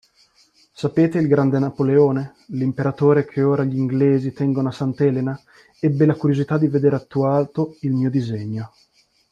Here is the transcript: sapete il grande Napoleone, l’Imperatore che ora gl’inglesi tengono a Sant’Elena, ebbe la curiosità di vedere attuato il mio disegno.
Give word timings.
sapete 0.73 1.19
il 1.19 1.27
grande 1.27 1.59
Napoleone, 1.59 2.33
l’Imperatore 2.47 3.23
che 3.23 3.43
ora 3.43 3.63
gl’inglesi 3.65 4.33
tengono 4.33 4.69
a 4.69 4.71
Sant’Elena, 4.71 5.39
ebbe 5.79 6.07
la 6.07 6.15
curiosità 6.15 6.57
di 6.57 6.67
vedere 6.67 6.95
attuato 6.95 7.77
il 7.81 7.93
mio 7.93 8.09
disegno. 8.09 8.71